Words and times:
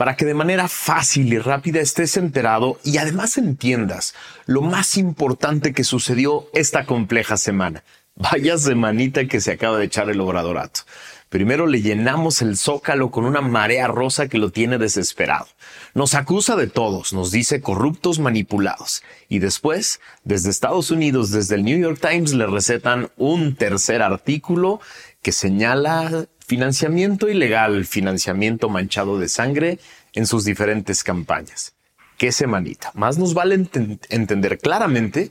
para 0.00 0.16
que 0.16 0.24
de 0.24 0.32
manera 0.32 0.66
fácil 0.66 1.30
y 1.30 1.38
rápida 1.38 1.78
estés 1.78 2.16
enterado 2.16 2.80
y 2.84 2.96
además 2.96 3.36
entiendas 3.36 4.14
lo 4.46 4.62
más 4.62 4.96
importante 4.96 5.74
que 5.74 5.84
sucedió 5.84 6.48
esta 6.54 6.86
compleja 6.86 7.36
semana. 7.36 7.84
Vaya 8.14 8.56
semanita 8.56 9.26
que 9.26 9.42
se 9.42 9.52
acaba 9.52 9.76
de 9.76 9.84
echar 9.84 10.08
el 10.08 10.22
obradorato. 10.22 10.80
Primero 11.28 11.66
le 11.66 11.82
llenamos 11.82 12.40
el 12.40 12.56
zócalo 12.56 13.10
con 13.10 13.26
una 13.26 13.42
marea 13.42 13.88
rosa 13.88 14.26
que 14.26 14.38
lo 14.38 14.50
tiene 14.50 14.78
desesperado. 14.78 15.48
Nos 15.92 16.14
acusa 16.14 16.56
de 16.56 16.66
todos, 16.66 17.12
nos 17.12 17.30
dice 17.30 17.60
corruptos 17.60 18.20
manipulados. 18.20 19.02
Y 19.28 19.38
después, 19.38 20.00
desde 20.24 20.48
Estados 20.48 20.90
Unidos, 20.90 21.30
desde 21.30 21.56
el 21.56 21.64
New 21.64 21.78
York 21.78 22.00
Times, 22.00 22.32
le 22.32 22.46
recetan 22.46 23.10
un 23.18 23.54
tercer 23.54 24.00
artículo 24.00 24.80
que 25.20 25.32
señala 25.32 26.26
financiamiento 26.50 27.28
ilegal, 27.28 27.86
financiamiento 27.86 28.68
manchado 28.68 29.20
de 29.20 29.28
sangre 29.28 29.78
en 30.14 30.26
sus 30.26 30.44
diferentes 30.44 31.04
campañas. 31.04 31.76
¿Qué 32.18 32.32
semanita? 32.32 32.90
Más 32.94 33.18
nos 33.18 33.34
vale 33.34 33.68
entender 34.08 34.58
claramente 34.58 35.30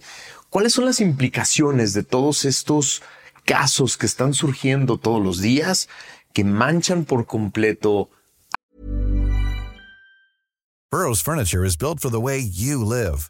cuáles 0.50 0.72
son 0.72 0.86
las 0.86 1.02
implicaciones 1.02 1.92
de 1.92 2.04
todos 2.04 2.46
estos 2.46 3.04
casos 3.44 3.98
que 3.98 4.06
están 4.06 4.34
surgiendo 4.34 4.98
todos 4.98 5.22
los 5.22 5.42
días 5.42 5.90
que 6.32 6.46
manchan 6.46 7.04
por 7.04 7.26
completo. 7.26 8.10
Burroughs 10.90 11.22
Furniture 11.22 11.66
is 11.68 11.76
built 11.76 12.00
for 12.00 12.10
the 12.10 12.22
way 12.22 12.40
you 12.40 12.86
live. 12.86 13.30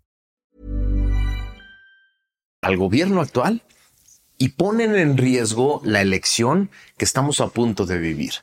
Al 2.61 2.77
gobierno 2.77 3.21
actual 3.21 3.63
y 4.37 4.49
ponen 4.49 4.95
en 4.95 5.17
riesgo 5.17 5.81
la 5.83 6.01
elección 6.01 6.71
que 6.97 7.05
estamos 7.05 7.41
a 7.41 7.49
punto 7.49 7.85
de 7.85 7.97
vivir. 7.97 8.33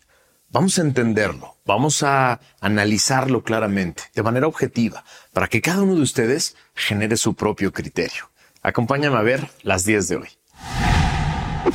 Vamos 0.51 0.79
a 0.79 0.83
entenderlo, 0.83 1.57
vamos 1.65 2.03
a 2.03 2.41
analizarlo 2.61 3.43
claramente, 3.43 4.05
de 4.15 4.23
manera 4.23 4.47
objetiva, 4.47 5.05
para 5.33 5.47
que 5.49 5.61
cada 5.61 5.83
uno 5.83 5.95
de 5.95 6.03
ustedes 6.03 6.57
genere 6.75 7.17
su 7.17 7.35
propio 7.35 7.73
criterio. 7.73 8.31
Acompáñame 8.63 9.17
a 9.17 9.23
ver 9.23 9.49
las 9.63 9.85
10 9.85 10.09
de 10.09 10.17
hoy. 10.17 10.29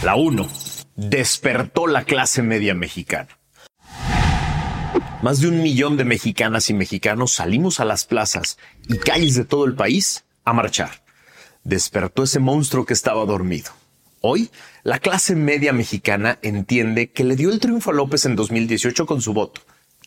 La 0.04 0.16
1. 0.16 0.48
Despertó 0.96 1.88
la 1.88 2.04
clase 2.04 2.42
media 2.42 2.74
mexicana. 2.74 3.30
Más 5.22 5.40
de 5.40 5.48
un 5.48 5.62
millón 5.62 5.96
de 5.96 6.04
mexicanas 6.04 6.70
y 6.70 6.74
mexicanos 6.74 7.34
salimos 7.34 7.80
a 7.80 7.86
las 7.86 8.06
plazas 8.06 8.58
y 8.90 8.98
calles 8.98 9.36
de 9.36 9.46
todo 9.46 9.66
el 9.66 9.76
país 9.76 10.26
a 10.44 10.54
marchar 10.54 11.03
despertó 11.64 12.24
ese 12.24 12.40
monstruo 12.40 12.86
que 12.86 12.94
estaba 12.94 13.26
dormido. 13.26 13.72
Hoy, 14.22 14.50
la 14.84 15.00
clase 15.00 15.36
media 15.36 15.74
mexicana 15.74 16.40
entiende 16.42 17.12
que 17.12 17.24
le 17.24 17.36
dio 17.36 17.52
el 17.52 17.60
triunfo 17.60 17.92
a 17.92 17.94
López 17.94 18.26
en 18.26 18.36
2018 18.36 19.06
con 19.06 19.22
su 19.22 19.34
voto 19.34 19.62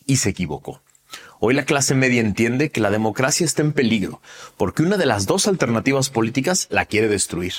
y 0.07 0.17
se 0.17 0.31
equivocó. 0.31 0.81
Hoy 1.39 1.55
la 1.55 1.65
clase 1.65 1.95
media 1.95 2.21
entiende 2.21 2.71
que 2.71 2.81
la 2.81 2.91
democracia 2.91 3.45
está 3.45 3.63
en 3.63 3.73
peligro 3.73 4.23
porque 4.57 4.83
una 4.83 4.97
de 4.97 5.07
las 5.07 5.27
dos 5.27 5.47
alternativas 5.47 6.09
políticas 6.09 6.67
la 6.71 6.87
quiere 6.87 7.09
destruir. 7.09 7.53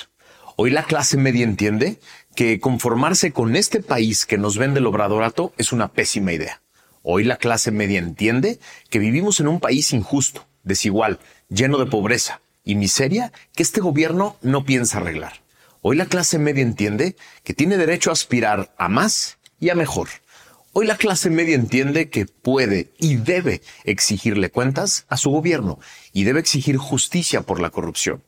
Hoy 0.56 0.70
la 0.70 0.82
clase 0.82 1.16
media 1.16 1.44
entiende 1.44 2.00
que 2.34 2.58
conformarse 2.58 3.32
con 3.32 3.54
este 3.54 3.80
país 3.80 4.26
que 4.26 4.38
nos 4.38 4.58
vende 4.58 4.80
el 4.80 4.86
obradorato 4.86 5.52
es 5.56 5.72
una 5.72 5.92
pésima 5.92 6.32
idea. 6.32 6.60
Hoy 7.02 7.22
la 7.22 7.36
clase 7.36 7.70
media 7.70 8.00
entiende 8.00 8.58
que 8.90 8.98
vivimos 8.98 9.38
en 9.38 9.46
un 9.46 9.60
país 9.60 9.92
injusto, 9.92 10.44
desigual, 10.64 11.20
lleno 11.48 11.78
de 11.78 11.86
pobreza, 11.86 12.40
y 12.68 12.74
miseria 12.74 13.32
que 13.54 13.62
este 13.62 13.80
gobierno 13.80 14.36
no 14.42 14.66
piensa 14.66 14.98
arreglar. 14.98 15.40
Hoy 15.80 15.96
la 15.96 16.04
clase 16.04 16.38
media 16.38 16.62
entiende 16.62 17.16
que 17.42 17.54
tiene 17.54 17.78
derecho 17.78 18.10
a 18.10 18.12
aspirar 18.12 18.74
a 18.76 18.90
más 18.90 19.38
y 19.58 19.70
a 19.70 19.74
mejor. 19.74 20.08
Hoy 20.74 20.86
la 20.86 20.98
clase 20.98 21.30
media 21.30 21.54
entiende 21.54 22.10
que 22.10 22.26
puede 22.26 22.92
y 22.98 23.16
debe 23.16 23.62
exigirle 23.84 24.50
cuentas 24.50 25.06
a 25.08 25.16
su 25.16 25.30
gobierno 25.30 25.80
y 26.12 26.24
debe 26.24 26.40
exigir 26.40 26.76
justicia 26.76 27.40
por 27.40 27.58
la 27.58 27.70
corrupción. 27.70 28.22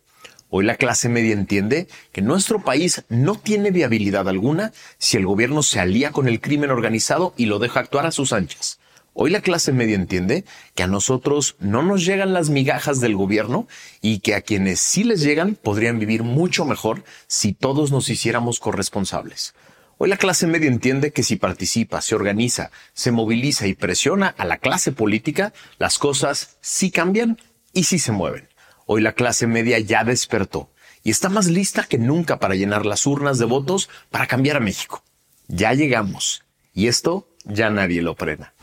Hoy 0.49 0.65
la 0.65 0.77
clase 0.77 1.11
media 1.11 1.35
entiende 1.35 1.87
que 2.11 2.23
nuestro 2.23 2.65
país 2.65 3.05
no 3.11 3.35
tiene 3.35 3.71
viabilidad 3.71 4.27
alguna 4.27 4.73
si 4.97 5.19
el 5.19 5.27
gobierno 5.27 5.63
se 5.63 5.81
alía 5.81 6.13
con 6.13 6.29
el 6.29 6.41
crimen 6.41 6.71
organizado 6.71 7.35
y 7.37 7.45
lo 7.45 7.59
deja 7.59 7.81
actuar 7.81 8.07
a 8.07 8.11
sus 8.11 8.33
anchas. 8.33 8.80
Hoy 9.13 9.31
la 9.31 9.41
clase 9.41 9.73
media 9.73 9.97
entiende 9.97 10.45
que 10.75 10.85
a 10.85 10.87
nosotros 10.87 11.57
no 11.59 11.83
nos 11.83 12.05
llegan 12.05 12.33
las 12.33 12.49
migajas 12.49 13.01
del 13.01 13.17
gobierno 13.17 13.67
y 14.01 14.21
que 14.21 14.35
a 14.35 14.41
quienes 14.41 14.81
sí 14.81 15.03
les 15.03 15.21
llegan 15.21 15.57
podrían 15.57 15.99
vivir 15.99 16.23
mucho 16.23 16.65
mejor 16.65 17.03
si 17.27 17.53
todos 17.53 17.91
nos 17.91 18.09
hiciéramos 18.09 18.61
corresponsables. 18.61 19.55
Hoy 19.99 20.09
la 20.09 20.17
clase 20.17 20.47
media 20.47 20.69
entiende 20.69 21.13
que 21.13 21.25
si 21.25 21.37
participa, 21.37 22.01
se 22.01 22.15
organiza, 22.15 22.71
se 22.95 23.11
moviliza 23.11 23.67
y 23.67 23.75
presiona 23.75 24.29
a 24.39 24.45
la 24.45 24.59
clase 24.59 24.93
política, 24.93 25.53
las 25.79 25.99
cosas 25.99 26.57
sí 26.61 26.91
cambian 26.91 27.39
y 27.73 27.85
sí 27.85 27.99
se 27.99 28.13
mueven. 28.13 28.49
Hoy 28.87 29.03
la 29.03 29.13
clase 29.13 29.47
media 29.47 29.79
ya 29.81 30.05
despertó 30.05 30.71
y 31.03 31.11
está 31.11 31.29
más 31.29 31.49
lista 31.49 31.85
que 31.85 31.99
nunca 31.99 32.39
para 32.39 32.55
llenar 32.55 32.87
las 32.87 33.07
urnas 33.07 33.39
de 33.39 33.45
votos 33.45 33.91
para 34.11 34.27
cambiar 34.27 34.57
a 34.57 34.61
México. 34.61 35.03
Ya 35.49 35.75
llegamos 35.75 36.45
y 36.73 36.87
esto 36.87 37.29
ya 37.45 37.71
nadie 37.71 38.03
lo 38.03 38.15
frena. 38.15 38.55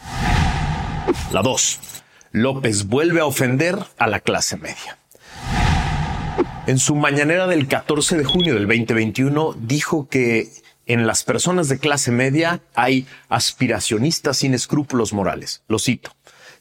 La 1.32 1.42
2. 1.42 1.80
López 2.32 2.88
vuelve 2.88 3.22
a 3.22 3.26
ofender 3.26 3.78
a 3.98 4.08
la 4.08 4.20
clase 4.20 4.58
media. 4.58 4.98
En 6.68 6.80
su 6.80 6.96
mañanera 6.96 7.48
del 7.48 7.68
14 7.68 8.18
de 8.18 8.26
junio 8.26 8.54
del 8.54 8.68
2021 8.68 9.56
dijo 9.60 10.10
que 10.10 10.50
en 10.86 11.08
las 11.08 11.24
personas 11.24 11.70
de 11.70 11.80
clase 11.80 12.12
media 12.12 12.62
hay 12.76 13.08
aspiracionistas 13.30 14.38
sin 14.38 14.54
escrúpulos 14.54 15.14
morales. 15.14 15.64
Lo 15.68 15.80
cito. 15.80 16.17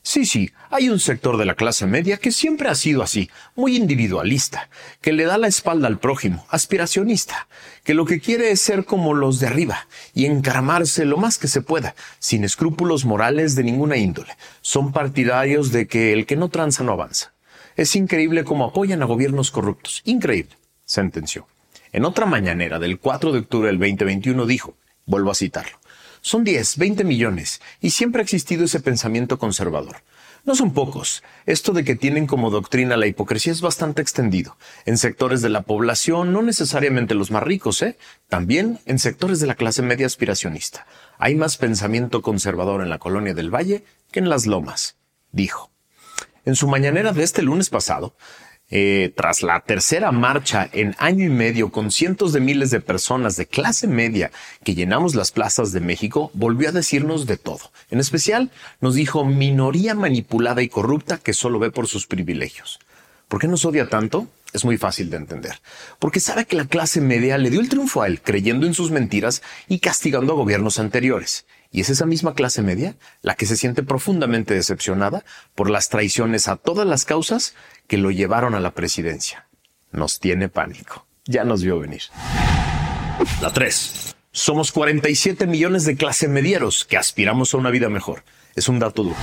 Sí, 0.09 0.25
sí, 0.25 0.53
hay 0.71 0.89
un 0.89 1.01
sector 1.01 1.37
de 1.37 1.45
la 1.45 1.57
clase 1.57 1.85
media 1.85 2.19
que 2.19 2.31
siempre 2.31 2.69
ha 2.69 2.77
sido 2.77 3.03
así, 3.03 3.29
muy 3.57 3.75
individualista, 3.75 4.71
que 5.01 5.13
le 5.13 5.25
da 5.25 5.37
la 5.37 5.49
espalda 5.49 5.89
al 5.89 5.99
prójimo, 5.99 6.47
aspiracionista, 6.49 7.49
que 7.83 7.93
lo 7.93 8.05
que 8.05 8.21
quiere 8.21 8.53
es 8.53 8.61
ser 8.61 8.85
como 8.85 9.15
los 9.15 9.41
de 9.41 9.49
arriba 9.49 9.89
y 10.15 10.27
encaramarse 10.27 11.07
lo 11.07 11.17
más 11.17 11.39
que 11.39 11.49
se 11.49 11.61
pueda, 11.61 11.97
sin 12.21 12.45
escrúpulos 12.45 13.05
morales 13.05 13.57
de 13.57 13.65
ninguna 13.65 13.97
índole. 13.97 14.37
Son 14.61 14.93
partidarios 14.93 15.73
de 15.73 15.89
que 15.89 16.13
el 16.13 16.25
que 16.25 16.37
no 16.37 16.51
tranza 16.51 16.85
no 16.85 16.93
avanza. 16.93 17.33
Es 17.75 17.97
increíble 17.97 18.45
cómo 18.45 18.65
apoyan 18.65 19.03
a 19.03 19.07
gobiernos 19.07 19.51
corruptos. 19.51 20.03
Increíble, 20.05 20.57
sentenció. 20.85 21.49
En 21.91 22.05
otra 22.05 22.27
mañanera 22.27 22.79
del 22.79 23.01
4 23.01 23.33
de 23.33 23.41
octubre 23.41 23.67
del 23.67 23.81
2021 23.81 24.47
dijo, 24.47 24.77
vuelvo 25.05 25.33
a 25.33 25.35
citarlo, 25.35 25.81
son 26.27 26.43
10, 26.43 26.79
20 26.79 27.05
millones, 27.05 27.61
y 27.81 27.91
siempre 27.91 28.21
ha 28.21 28.25
existido 28.25 28.65
ese 28.65 28.81
pensamiento 28.81 29.39
conservador. 29.39 29.99
No 30.43 30.57
son 30.57 30.75
pocos. 30.75 31.23
Esto 31.47 31.73
de 31.73 31.85
que 31.85 31.95
tienen 31.95 32.27
como 32.27 32.51
doctrina 32.51 32.97
la 32.97 33.07
hipocresía 33.07 33.53
es 33.53 33.61
bastante 33.61 34.03
extendido. 34.03 34.57
En 34.87 34.99
sectores 34.99 35.41
de 35.41 35.51
la 35.51 35.63
población, 35.63 36.33
no 36.33 36.43
necesariamente 36.43 37.15
los 37.15 37.31
más 37.31 37.45
ricos, 37.45 37.81
¿eh? 37.81 37.97
También 38.29 38.81
en 38.87 38.99
sectores 38.99 39.39
de 39.39 39.47
la 39.47 39.55
clase 39.55 39.83
media 39.83 40.07
aspiracionista. 40.07 40.85
Hay 41.17 41.37
más 41.37 41.59
pensamiento 41.59 42.23
conservador 42.23 42.83
en 42.83 42.91
la 42.91 42.99
colonia 42.99 43.33
del 43.33 43.55
Valle 43.55 43.85
que 44.11 44.19
en 44.19 44.29
las 44.29 44.47
lomas, 44.47 44.97
dijo. 45.31 45.71
En 46.45 46.57
su 46.57 46.67
mañanera 46.67 47.13
de 47.13 47.23
este 47.23 47.43
lunes 47.43 47.71
pasado, 47.71 48.17
eh, 48.71 49.13
tras 49.17 49.43
la 49.43 49.61
tercera 49.61 50.11
marcha 50.11 50.69
en 50.73 50.97
año 50.99 51.25
y 51.25 51.29
medio 51.29 51.71
con 51.71 51.91
cientos 51.91 52.33
de 52.33 52.41
miles 52.41 52.71
de 52.71 52.81
personas 52.81 53.37
de 53.37 53.47
clase 53.47 53.87
media 53.87 54.33
que 54.65 54.75
llenamos 54.75 55.15
las 55.15 55.31
plazas 55.31 55.73
de 55.73 55.81
México, 55.81 56.31
volvió 56.35 56.69
a 56.69 56.73
decirnos 56.73 57.27
de 57.27 57.37
todo. 57.37 57.71
En 57.91 58.01
especial, 58.01 58.51
nos 58.81 58.95
dijo 58.95 59.25
minoría 59.25 59.95
manipulada 59.95 60.63
y 60.63 60.69
corrupta 60.69 61.19
que 61.19 61.33
solo 61.33 61.59
ve 61.59 61.71
por 61.71 61.87
sus 61.87 62.07
privilegios. 62.07 62.81
¿Por 63.29 63.41
qué 63.41 63.49
nos 63.49 63.65
odia 63.65 63.89
tanto? 63.89 64.29
Es 64.53 64.65
muy 64.65 64.79
fácil 64.79 65.11
de 65.11 65.17
entender. 65.17 65.61
Porque 65.99 66.21
sabe 66.21 66.47
que 66.47 66.57
la 66.57 66.67
clase 66.67 67.01
media 67.01 67.39
le 67.39 67.51
dio 67.51 67.61
el 67.61 67.69
triunfo 67.69 68.03
a 68.03 68.07
él, 68.07 68.21
creyendo 68.21 68.67
en 68.67 68.75
sus 68.75 68.91
mentiras 68.91 69.43
y 69.69 69.81
castigando 69.81 70.33
a 70.33 70.37
gobiernos 70.37 70.79
anteriores. 70.79 71.45
Y 71.73 71.81
es 71.81 71.91
esa 71.91 72.07
misma 72.07 72.35
clase 72.35 72.63
media 72.63 72.97
la 73.23 73.35
que 73.35 73.47
se 73.47 73.57
siente 73.57 73.83
profundamente 73.83 74.55
decepcionada 74.55 75.25
por 75.55 75.69
las 75.69 75.89
traiciones 75.89 76.49
a 76.49 76.57
todas 76.57 76.87
las 76.87 77.05
causas 77.05 77.55
que 77.87 77.99
lo 77.99 78.11
llevaron 78.11 78.55
a 78.55 78.61
la 78.61 78.73
presidencia. 78.73 79.49
Nos 79.93 80.19
tiene 80.21 80.49
pánico. 80.49 81.07
Ya 81.25 81.45
nos 81.45 81.63
vio 81.63 81.79
venir. 81.79 82.03
La 83.41 83.53
3. 83.53 84.15
Somos 84.33 84.71
47 84.73 85.47
millones 85.47 85.85
de 85.85 85.97
clase 85.97 86.29
medieros 86.29 86.85
que 86.85 86.97
aspiramos 86.97 87.55
a 87.55 87.57
una 87.57 87.71
vida 87.71 87.89
mejor. 87.89 88.23
Es 88.55 88.69
un 88.69 88.79
dato 88.79 89.03
duro. 89.03 89.17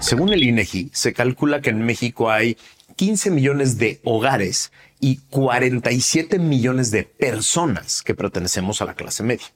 Según 0.00 0.32
el 0.32 0.42
INEGI, 0.42 0.90
se 0.92 1.12
calcula 1.12 1.60
que 1.60 1.70
en 1.70 1.84
México 1.84 2.30
hay 2.30 2.56
15 2.96 3.30
millones 3.30 3.78
de 3.78 4.00
hogares 4.04 4.72
y 5.00 5.16
47 5.30 6.38
millones 6.38 6.90
de 6.90 7.04
personas 7.04 8.02
que 8.02 8.14
pertenecemos 8.14 8.82
a 8.82 8.84
la 8.84 8.94
clase 8.94 9.22
media. 9.22 9.46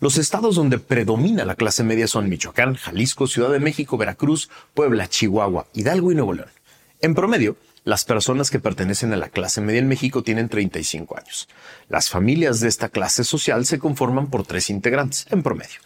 Los 0.00 0.16
estados 0.16 0.54
donde 0.54 0.78
predomina 0.78 1.44
la 1.44 1.56
clase 1.56 1.82
media 1.82 2.06
son 2.06 2.28
Michoacán, 2.28 2.74
Jalisco, 2.74 3.26
Ciudad 3.26 3.50
de 3.50 3.58
México, 3.58 3.96
Veracruz, 3.96 4.48
Puebla, 4.74 5.08
Chihuahua, 5.08 5.66
Hidalgo 5.74 6.12
y 6.12 6.14
Nuevo 6.14 6.34
León. 6.34 6.50
En 7.00 7.14
promedio, 7.14 7.56
las 7.84 8.04
personas 8.04 8.50
que 8.50 8.58
pertenecen 8.58 9.12
a 9.12 9.16
la 9.16 9.28
clase 9.28 9.60
media 9.60 9.78
en 9.78 9.86
México 9.86 10.24
tienen 10.24 10.48
35 10.48 11.16
años. 11.16 11.48
Las 11.88 12.10
familias 12.10 12.58
de 12.58 12.66
esta 12.66 12.88
clase 12.88 13.22
social 13.22 13.66
se 13.66 13.78
conforman 13.78 14.30
por 14.30 14.44
tres 14.44 14.68
integrantes, 14.68 15.26
en 15.30 15.44
promedio. 15.44 15.78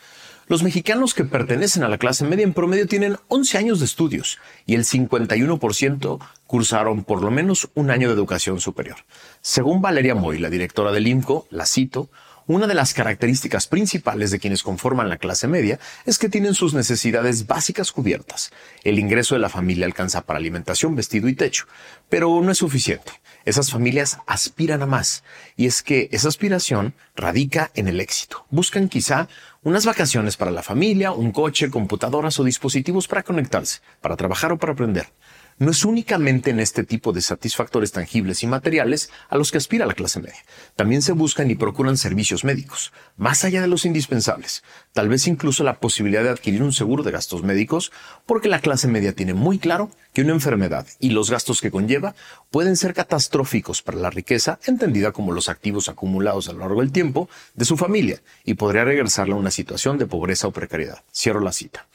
Los 0.49 0.62
mexicanos 0.62 1.12
que 1.12 1.25
pertenecen 1.25 1.82
a 1.82 1.88
la 1.88 1.99
clase 1.99 2.25
media 2.25 2.44
en 2.44 2.55
promedio 2.55 2.87
tienen 2.87 3.19
11 3.29 3.59
años 3.59 3.79
de 3.79 3.85
estudios 3.85 4.38
y 4.64 4.75
el 4.75 4.85
51% 4.85 6.19
cursaron 6.47 7.05
por 7.05 7.23
lo 7.23 7.31
menos 7.31 7.69
un 7.75 7.91
año 7.91 8.09
de 8.09 8.14
educación 8.14 8.59
superior. 8.59 8.97
Según 9.43 9.82
Valeria 9.82 10.14
Moy, 10.14 10.38
la 10.38 10.49
directora 10.49 10.93
del 10.93 11.06
IMCO, 11.06 11.47
la 11.50 11.67
cito, 11.67 12.11
una 12.47 12.67
de 12.67 12.75
las 12.75 12.94
características 12.94 13.67
principales 13.67 14.31
de 14.31 14.39
quienes 14.39 14.62
conforman 14.62 15.09
la 15.09 15.19
clase 15.19 15.49
media 15.49 15.79
es 16.06 16.19
que 16.19 16.29
tienen 16.29 16.55
sus 16.55 16.75
necesidades 16.75 17.47
básicas 17.47 17.93
cubiertas. 17.93 18.50
El 18.85 18.99
ingreso 18.99 19.35
de 19.35 19.41
la 19.41 19.49
familia 19.49 19.87
alcanza 19.87 20.23
para 20.23 20.39
alimentación, 20.39 20.97
vestido 20.97 21.29
y 21.29 21.35
techo, 21.35 21.67
pero 22.09 22.41
no 22.43 22.50
es 22.50 22.59
suficiente. 22.59 23.12
Esas 23.44 23.71
familias 23.71 24.19
aspiran 24.27 24.83
a 24.83 24.87
más, 24.87 25.25
y 25.56 25.67
es 25.67 25.83
que 25.83 26.09
esa 26.12 26.29
aspiración 26.29 26.94
radica 27.17 27.71
en 27.75 27.89
el 27.89 28.00
éxito. 28.00 28.47
Buscan 28.50 28.88
quizá 28.88 29.29
unas 29.62 29.85
vacaciones 29.85 30.37
para 30.37 30.50
la 30.50 30.62
familia, 30.62 31.12
un 31.12 31.33
coche, 31.33 31.71
computadoras 31.71 32.38
o 32.38 32.45
dispositivos 32.45 33.09
para 33.09 33.23
conectarse, 33.23 33.81
para 34.00 34.17
trabajar 34.17 34.53
o 34.53 34.59
para 34.59 34.73
aprender 34.73 35.09
no 35.58 35.70
es 35.70 35.84
únicamente 35.84 36.50
en 36.50 36.60
este 36.60 36.84
tipo 36.84 37.12
de 37.12 37.20
satisfactores 37.20 37.93
tangibles 37.93 38.43
y 38.43 38.46
materiales 38.46 39.10
a 39.28 39.37
los 39.37 39.50
que 39.50 39.58
aspira 39.58 39.87
la 39.87 39.94
clase 39.94 40.20
media. 40.20 40.44
También 40.76 41.02
se 41.02 41.12
buscan 41.12 41.50
y 41.50 41.54
procuran 41.54 41.96
servicios 41.96 42.44
médicos, 42.44 42.93
más 43.16 43.44
allá 43.44 43.60
de 43.60 43.69
los 43.69 43.84
indispensables, 43.84 44.62
tal 44.93 45.08
vez 45.08 45.26
incluso 45.26 45.64
la 45.64 45.78
posibilidad 45.78 46.22
de 46.22 46.31
adquirir 46.31 46.62
un 46.62 46.72
seguro 46.72 47.02
de 47.02 47.12
gastos 47.12 47.43
médicos, 47.43 47.93
porque 48.26 48.49
la 48.49 48.60
clase 48.60 48.88
media 48.88 49.12
tiene 49.14 49.34
muy 49.34 49.58
claro 49.58 49.90
que 50.12 50.22
una 50.22 50.32
enfermedad 50.32 50.87
y 50.99 51.10
los 51.10 51.31
gastos 51.31 51.60
que 51.60 51.70
conlleva 51.70 52.14
pueden 52.50 52.76
ser 52.76 52.94
catastróficos 52.94 53.82
para 53.82 53.99
la 53.99 54.10
riqueza, 54.10 54.58
entendida 54.66 55.12
como 55.12 55.32
los 55.32 55.49
activos 55.49 55.88
acumulados 55.88 56.49
a 56.49 56.52
lo 56.52 56.60
largo 56.60 56.81
del 56.81 56.93
tiempo 56.93 57.28
de 57.54 57.64
su 57.64 57.76
familia, 57.76 58.20
y 58.44 58.54
podría 58.54 58.84
regresarla 58.84 59.34
a 59.34 59.38
una 59.38 59.50
situación 59.50 59.99
de 59.99 60.06
pobreza 60.06 60.49
o 60.49 60.52
precariedad. 60.52 61.02
Cierro 61.12 61.40
la 61.40 61.52
cita. 61.52 61.87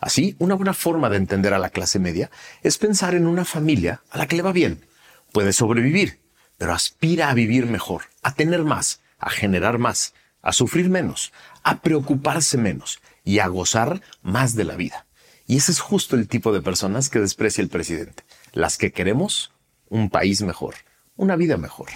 Así, 0.00 0.34
una 0.38 0.54
buena 0.54 0.72
forma 0.72 1.10
de 1.10 1.18
entender 1.18 1.52
a 1.52 1.58
la 1.58 1.68
clase 1.68 1.98
media 1.98 2.30
es 2.62 2.78
pensar 2.78 3.14
en 3.14 3.26
una 3.26 3.44
familia 3.44 4.02
a 4.10 4.18
la 4.18 4.26
que 4.26 4.36
le 4.36 4.42
va 4.42 4.52
bien. 4.52 4.86
Puede 5.30 5.52
sobrevivir, 5.52 6.20
pero 6.56 6.72
aspira 6.72 7.28
a 7.28 7.34
vivir 7.34 7.66
mejor, 7.66 8.04
a 8.22 8.34
tener 8.34 8.64
más, 8.64 9.02
a 9.18 9.28
generar 9.28 9.78
más, 9.78 10.14
a 10.42 10.52
sufrir 10.52 10.88
menos, 10.88 11.32
a 11.62 11.82
preocuparse 11.82 12.56
menos 12.56 13.00
y 13.24 13.40
a 13.40 13.46
gozar 13.48 14.00
más 14.22 14.54
de 14.54 14.64
la 14.64 14.76
vida. 14.76 15.06
Y 15.46 15.58
ese 15.58 15.72
es 15.72 15.80
justo 15.80 16.16
el 16.16 16.28
tipo 16.28 16.52
de 16.52 16.62
personas 16.62 17.10
que 17.10 17.18
desprecia 17.18 17.60
el 17.60 17.68
presidente. 17.68 18.24
Las 18.52 18.78
que 18.78 18.92
queremos 18.92 19.52
un 19.88 20.08
país 20.08 20.40
mejor, 20.42 20.76
una 21.16 21.36
vida 21.36 21.58
mejor. 21.58 21.88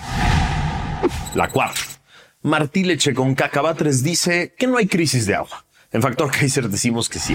La 1.35 1.49
cuarta. 1.49 1.81
Martí 2.43 2.85
Leche 2.85 3.15
con 3.15 3.35
Cacabatres 3.35 4.03
dice 4.03 4.55
que 4.59 4.67
no 4.67 4.77
hay 4.77 4.87
crisis 4.87 5.25
de 5.25 5.37
agua. 5.37 5.65
En 5.93 6.03
Factor 6.03 6.31
Kaiser 6.31 6.69
decimos 6.69 7.09
que 7.09 7.19
sí. 7.19 7.35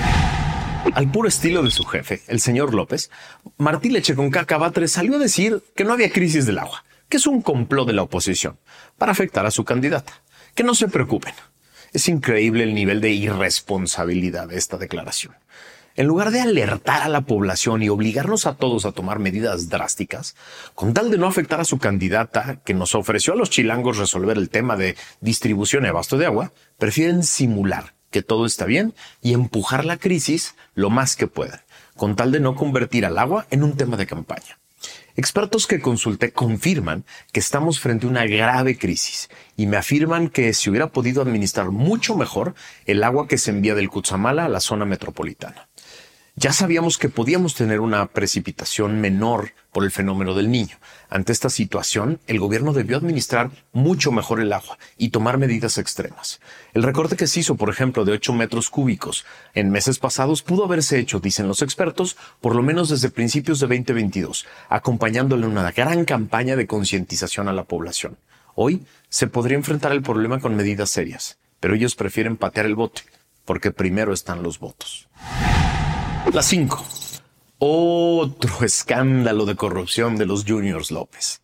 Al 0.94 1.12
puro 1.12 1.28
estilo 1.28 1.62
de 1.62 1.72
su 1.72 1.84
jefe, 1.84 2.22
el 2.28 2.40
señor 2.40 2.74
López, 2.74 3.12
Martí 3.58 3.90
Leche 3.90 4.16
con 4.16 4.32
Cacabatre 4.32 4.88
salió 4.88 5.16
a 5.16 5.20
decir 5.20 5.64
que 5.76 5.84
no 5.84 5.94
había 5.94 6.12
crisis 6.12 6.46
del 6.46 6.60
agua, 6.60 6.84
que 7.08 7.18
es 7.18 7.28
un 7.28 7.42
complot 7.42 7.88
de 7.88 7.94
la 7.94 8.04
oposición 8.04 8.58
para 8.98 9.12
afectar 9.12 9.46
a 9.46 9.52
su 9.52 9.64
candidata. 9.64 10.22
Que 10.56 10.64
no 10.64 10.74
se 10.74 10.88
preocupen. 10.88 11.34
Es 11.94 12.08
increíble 12.10 12.64
el 12.64 12.74
nivel 12.74 13.02
de 13.02 13.12
irresponsabilidad 13.12 14.48
de 14.48 14.58
esta 14.58 14.78
declaración. 14.78 15.36
En 15.96 16.08
lugar 16.08 16.32
de 16.32 16.42
alertar 16.42 17.02
a 17.04 17.10
la 17.10 17.22
población 17.22 17.84
y 17.84 17.90
obligarnos 17.90 18.46
a 18.46 18.56
todos 18.56 18.86
a 18.86 18.92
tomar 18.92 19.20
medidas 19.20 19.70
drásticas, 19.70 20.36
con 20.74 20.94
tal 20.94 21.12
de 21.12 21.18
no 21.18 21.28
afectar 21.28 21.60
a 21.60 21.66
su 21.66 21.78
candidata 21.78 22.62
que 22.64 22.74
nos 22.74 22.96
ofreció 22.96 23.34
a 23.34 23.36
los 23.36 23.50
chilangos 23.50 23.98
resolver 23.98 24.38
el 24.38 24.50
tema 24.50 24.76
de 24.76 24.96
distribución 25.22 25.86
y 25.86 25.90
abasto 25.90 26.18
de 26.18 26.26
agua, 26.26 26.54
prefieren 26.78 27.24
simular 27.24 27.99
que 28.12 28.22
todo 28.22 28.46
está 28.46 28.66
bien 28.66 28.94
y 29.22 29.34
empujar 29.34 29.86
la 29.86 29.98
crisis 29.98 30.56
lo 30.76 30.90
más 30.90 31.16
que 31.16 31.28
puedan, 31.28 31.62
con 31.96 32.16
tal 32.16 32.32
de 32.32 32.40
no 32.40 32.56
convertir 32.56 33.06
al 33.06 33.18
agua 33.18 33.48
en 33.52 33.64
un 33.64 33.78
tema 33.78 33.98
de 33.98 34.08
campaña. 34.08 34.58
Expertos 35.16 35.68
que 35.68 35.82
consulté 35.82 36.32
confirman 36.32 37.04
que 37.32 37.40
estamos 37.40 37.80
frente 37.80 38.06
a 38.06 38.10
una 38.10 38.26
grave 38.26 38.78
crisis 38.78 39.30
y 39.58 39.66
me 39.66 39.78
afirman 39.78 40.30
que 40.30 40.54
se 40.54 40.70
hubiera 40.70 40.92
podido 40.92 41.22
administrar 41.22 41.72
mucho 41.72 42.16
mejor 42.16 42.56
el 42.86 43.04
agua 43.04 43.28
que 43.28 43.38
se 43.38 43.52
envía 43.52 43.76
del 43.76 43.90
Cutzamala 43.90 44.46
a 44.46 44.50
la 44.50 44.62
zona 44.62 44.86
metropolitana. 44.86 45.69
Ya 46.42 46.54
sabíamos 46.54 46.98
que 46.98 47.10
podíamos 47.10 47.54
tener 47.54 47.82
una 47.82 48.06
precipitación 48.06 49.02
menor 49.02 49.52
por 49.74 49.84
el 49.84 49.92
fenómeno 49.92 50.34
del 50.34 50.50
niño. 50.50 50.78
Ante 51.10 51.34
esta 51.34 51.50
situación, 51.50 52.22
el 52.28 52.40
gobierno 52.40 52.72
debió 52.72 52.96
administrar 52.96 53.52
mucho 53.74 54.14
mejor 54.14 54.40
el 54.40 54.54
agua 54.54 54.80
y 54.98 55.10
tomar 55.10 55.38
medidas 55.38 55.78
extremas. 55.78 56.40
El 56.74 56.84
recorte 56.84 57.18
que 57.18 57.28
se 57.28 57.42
hizo, 57.42 57.56
por 57.56 57.70
ejemplo, 57.70 58.06
de 58.06 58.14
8 58.14 58.32
metros 58.32 58.70
cúbicos 58.70 59.26
en 59.54 59.70
meses 59.70 60.00
pasados 60.00 60.42
pudo 60.42 60.64
haberse 60.64 60.98
hecho, 60.98 61.20
dicen 61.20 61.50
los 61.50 61.62
expertos, 61.62 62.16
por 62.40 62.56
lo 62.56 62.64
menos 62.64 62.88
desde 62.88 63.10
principios 63.10 63.60
de 63.60 63.68
2022, 63.68 64.46
acompañándole 64.70 65.46
una 65.46 65.70
gran 65.74 66.06
campaña 66.06 66.56
de 66.56 66.68
concientización 66.68 67.50
a 67.50 67.54
la 67.54 67.66
población. 67.66 68.18
Hoy 68.56 68.86
se 69.10 69.28
podría 69.28 69.58
enfrentar 69.58 69.92
el 69.92 70.04
problema 70.04 70.40
con 70.40 70.56
medidas 70.56 70.90
serias, 70.90 71.38
pero 71.60 71.76
ellos 71.76 71.96
prefieren 71.96 72.38
patear 72.38 72.66
el 72.66 72.76
bote, 72.76 73.02
porque 73.44 73.72
primero 73.72 74.14
están 74.14 74.42
los 74.42 74.60
votos. 74.60 75.10
La 76.34 76.44
5. 76.44 76.86
Otro 77.58 78.64
escándalo 78.64 79.46
de 79.46 79.56
corrupción 79.56 80.16
de 80.16 80.28
los 80.28 80.46
Juniors 80.46 80.92
López. 80.92 81.42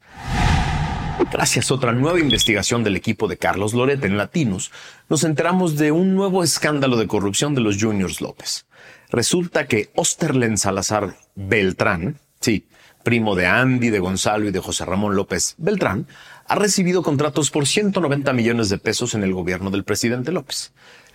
Gracias 1.32 1.72
a 1.72 1.74
otra 1.74 1.91
nueva 1.91 2.20
investigación 2.20 2.84
del 2.84 2.96
equipo 2.96 3.27
de 3.27 3.38
Carlos 3.38 3.74
Loret 3.74 4.03
en 4.03 4.15
Latinos, 4.15 4.72
nos 5.10 5.24
enteramos 5.24 5.75
de 5.77 5.91
un 5.91 6.13
nuevo 6.13 6.44
escándalo 6.44 6.98
de 6.98 7.08
corrupción 7.08 7.55
de 7.55 7.62
los 7.62 7.82
Juniors 7.82 8.22
López. 8.22 8.67
Resulta 9.10 9.67
que 9.67 9.89
Osterlen 9.96 10.58
Salazar 10.58 11.15
Beltrán, 11.34 12.20
sí, 12.39 12.67
primo 13.03 13.36
de 13.36 13.48
Andy, 13.48 13.89
de 13.89 14.00
Gonzalo 14.00 14.48
y 14.48 14.51
de 14.51 14.60
José 14.60 14.86
Ramón 14.86 15.15
López 15.15 15.55
Beltrán, 15.58 16.08
ha 16.48 16.55
recibido 16.55 17.01
contratos 17.01 17.50
por 17.50 17.65
190 17.65 18.34
millones 18.34 18.70
de 18.70 18.77
pesos 18.77 19.15
en 19.15 19.24
el 19.24 19.34
gobierno 19.34 19.72
del 19.72 19.84
presidente 19.84 20.32
López. 20.32 20.74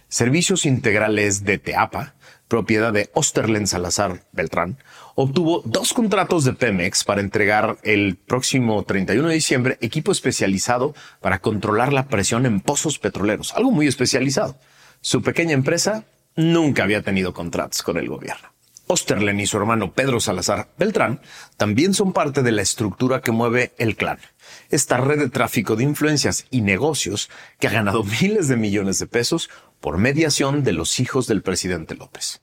Servicios 0.08 0.66
Integrales 0.66 1.44
de 1.44 1.58
Teapa 1.58 2.14
propiedad 2.50 2.92
de 2.92 3.08
Osterlen 3.14 3.68
Salazar 3.68 4.24
Beltrán, 4.32 4.76
obtuvo 5.14 5.62
dos 5.64 5.94
contratos 5.94 6.44
de 6.44 6.52
Pemex 6.52 7.04
para 7.04 7.20
entregar 7.20 7.78
el 7.84 8.16
próximo 8.16 8.82
31 8.82 9.28
de 9.28 9.34
diciembre 9.34 9.78
equipo 9.80 10.10
especializado 10.10 10.92
para 11.20 11.38
controlar 11.38 11.92
la 11.92 12.08
presión 12.08 12.44
en 12.46 12.60
pozos 12.60 12.98
petroleros, 12.98 13.54
algo 13.54 13.70
muy 13.70 13.86
especializado. 13.86 14.58
Su 15.00 15.22
pequeña 15.22 15.52
empresa 15.52 16.04
nunca 16.34 16.82
había 16.82 17.02
tenido 17.02 17.32
contratos 17.32 17.82
con 17.82 17.96
el 17.96 18.08
gobierno. 18.08 18.48
Osterlen 18.88 19.38
y 19.38 19.46
su 19.46 19.56
hermano 19.56 19.92
Pedro 19.92 20.18
Salazar 20.18 20.70
Beltrán 20.76 21.20
también 21.56 21.94
son 21.94 22.12
parte 22.12 22.42
de 22.42 22.50
la 22.50 22.62
estructura 22.62 23.20
que 23.20 23.30
mueve 23.30 23.72
el 23.78 23.94
clan, 23.94 24.18
esta 24.68 24.96
red 24.96 25.20
de 25.20 25.28
tráfico 25.28 25.76
de 25.76 25.84
influencias 25.84 26.46
y 26.50 26.62
negocios 26.62 27.30
que 27.60 27.68
ha 27.68 27.72
ganado 27.72 28.02
miles 28.20 28.48
de 28.48 28.56
millones 28.56 28.98
de 28.98 29.06
pesos 29.06 29.48
por 29.80 29.98
mediación 29.98 30.62
de 30.62 30.72
los 30.72 31.00
hijos 31.00 31.26
del 31.26 31.42
presidente 31.42 31.94
López. 31.94 32.40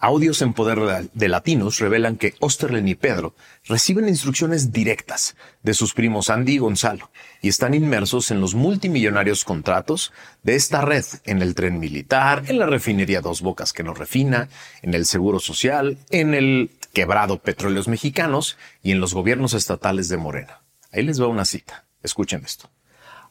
Audios 0.00 0.42
en 0.42 0.52
poder 0.52 1.10
de 1.12 1.28
latinos 1.28 1.80
revelan 1.80 2.16
que 2.16 2.34
Osterlen 2.38 2.86
y 2.86 2.94
Pedro 2.94 3.34
reciben 3.64 4.08
instrucciones 4.08 4.72
directas 4.72 5.34
de 5.64 5.74
sus 5.74 5.92
primos 5.92 6.30
Andy 6.30 6.54
y 6.54 6.58
Gonzalo 6.58 7.10
y 7.42 7.48
están 7.48 7.74
inmersos 7.74 8.30
en 8.30 8.40
los 8.40 8.54
multimillonarios 8.54 9.44
contratos 9.44 10.12
de 10.44 10.54
esta 10.54 10.82
red 10.82 11.04
en 11.24 11.42
el 11.42 11.56
tren 11.56 11.80
militar, 11.80 12.44
en 12.46 12.60
la 12.60 12.66
refinería 12.66 13.20
Dos 13.20 13.42
Bocas 13.42 13.72
que 13.72 13.82
nos 13.82 13.98
refina, 13.98 14.48
en 14.82 14.94
el 14.94 15.04
seguro 15.04 15.40
social, 15.40 15.98
en 16.10 16.34
el 16.34 16.70
quebrado 16.92 17.42
Petróleos 17.42 17.88
Mexicanos 17.88 18.56
y 18.84 18.92
en 18.92 19.00
los 19.00 19.14
gobiernos 19.14 19.52
estatales 19.52 20.08
de 20.08 20.16
Morena. 20.16 20.62
Ahí 20.92 21.02
les 21.02 21.20
va 21.20 21.26
una 21.26 21.44
cita. 21.44 21.86
Escuchen 22.04 22.42
esto. 22.44 22.70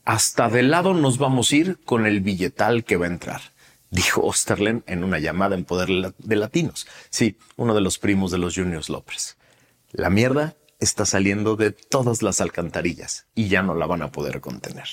Hasta 0.08 0.48
de 0.48 0.64
lado 0.64 0.94
nos 0.94 1.18
vamos 1.18 1.52
a 1.52 1.56
ir 1.58 1.80
con 1.84 2.06
el 2.06 2.22
billetal 2.22 2.86
que 2.86 2.96
va 2.96 3.08
a 3.08 3.10
entrar, 3.10 3.42
dijo 3.90 4.22
Osterlen 4.22 4.82
en 4.88 5.04
una 5.04 5.20
llamada 5.20 5.54
en 5.54 5.66
Poder 5.66 6.14
de 6.18 6.36
Latinos. 6.38 6.88
Sí, 7.10 7.38
uno 7.58 7.76
de 7.76 7.82
los 7.82 7.98
primos 7.98 8.32
de 8.32 8.38
los 8.38 8.56
Juniors 8.56 8.88
López. 8.88 9.36
La 9.92 10.10
mierda 10.10 10.56
está 10.80 11.06
saliendo 11.06 11.58
de 11.58 11.72
todas 11.72 12.22
las 12.22 12.40
alcantarillas 12.40 13.26
y 13.36 13.50
ya 13.50 13.64
no 13.64 13.76
la 13.76 13.86
van 13.86 14.02
a 14.02 14.10
poder 14.10 14.40
contener. 14.40 14.88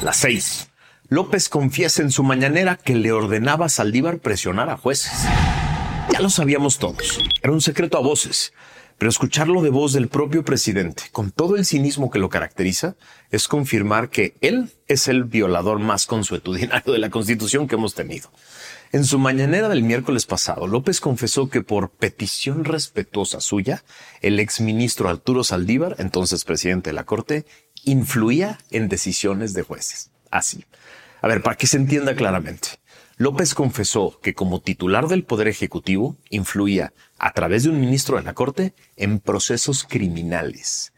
Las 0.00 0.16
seis. 0.16 0.70
López 1.10 1.50
confiesa 1.50 2.00
en 2.00 2.10
su 2.10 2.22
mañanera 2.22 2.76
que 2.76 2.94
le 2.94 3.12
ordenaba 3.12 3.66
a 3.66 3.68
Saldívar 3.68 4.20
presionar 4.20 4.70
a 4.70 4.78
jueces. 4.78 5.12
Ya 6.10 6.20
lo 6.20 6.30
sabíamos 6.30 6.78
todos. 6.78 7.20
Era 7.42 7.52
un 7.52 7.60
secreto 7.60 7.98
a 7.98 8.00
voces. 8.00 8.54
Pero 8.98 9.08
escucharlo 9.08 9.62
de 9.62 9.70
voz 9.70 9.92
del 9.92 10.08
propio 10.08 10.44
presidente, 10.44 11.04
con 11.12 11.30
todo 11.30 11.54
el 11.54 11.64
cinismo 11.64 12.10
que 12.10 12.18
lo 12.18 12.28
caracteriza, 12.28 12.96
es 13.30 13.46
confirmar 13.46 14.10
que 14.10 14.34
él 14.40 14.72
es 14.88 15.06
el 15.06 15.22
violador 15.22 15.78
más 15.78 16.06
consuetudinario 16.06 16.92
de 16.92 16.98
la 16.98 17.08
Constitución 17.08 17.68
que 17.68 17.76
hemos 17.76 17.94
tenido. 17.94 18.30
En 18.90 19.04
su 19.04 19.18
mañanera 19.18 19.68
del 19.68 19.82
miércoles 19.82 20.26
pasado, 20.26 20.66
López 20.66 21.00
confesó 21.00 21.48
que 21.48 21.60
por 21.60 21.90
petición 21.90 22.64
respetuosa 22.64 23.40
suya, 23.40 23.84
el 24.20 24.40
exministro 24.40 25.08
Arturo 25.08 25.44
Saldívar, 25.44 25.94
entonces 25.98 26.44
presidente 26.44 26.90
de 26.90 26.94
la 26.94 27.04
Corte, 27.04 27.46
influía 27.84 28.58
en 28.70 28.88
decisiones 28.88 29.54
de 29.54 29.62
jueces. 29.62 30.10
Así. 30.30 30.64
A 31.20 31.28
ver, 31.28 31.42
para 31.42 31.56
que 31.56 31.66
se 31.66 31.76
entienda 31.76 32.16
claramente. 32.16 32.80
López 33.20 33.56
confesó 33.56 34.20
que 34.22 34.32
como 34.32 34.60
titular 34.60 35.08
del 35.08 35.24
Poder 35.24 35.48
Ejecutivo 35.48 36.16
influía, 36.30 36.92
a 37.18 37.32
través 37.32 37.64
de 37.64 37.70
un 37.70 37.80
ministro 37.80 38.16
de 38.16 38.22
la 38.22 38.32
Corte, 38.32 38.74
en 38.94 39.18
procesos 39.18 39.82
criminales. 39.82 40.92